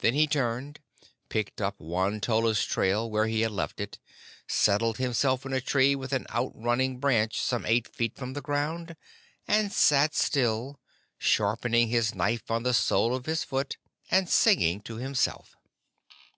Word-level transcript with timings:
Then 0.00 0.12
he 0.12 0.26
turned, 0.26 0.80
picked 1.30 1.62
up 1.62 1.80
Won 1.80 2.20
tolla's 2.20 2.62
trail 2.62 3.10
where 3.10 3.26
he 3.26 3.40
had 3.40 3.52
left 3.52 3.80
it, 3.80 3.98
settled 4.46 4.98
himself 4.98 5.46
in 5.46 5.54
a 5.54 5.62
tree 5.62 5.94
with 5.94 6.12
an 6.12 6.26
outrunning 6.28 6.98
branch 6.98 7.40
some 7.40 7.64
eight 7.64 7.88
feet 7.88 8.18
from 8.18 8.34
the 8.34 8.42
ground, 8.42 8.96
and 9.48 9.72
sat 9.72 10.14
still, 10.14 10.78
sharpening 11.16 11.88
his 11.88 12.14
knife 12.14 12.50
on 12.50 12.64
the 12.64 12.74
sole 12.74 13.14
of 13.14 13.24
his 13.24 13.44
foot 13.44 13.78
and 14.10 14.28
singing 14.28 14.82
to 14.82 14.96
himself. 14.96 15.56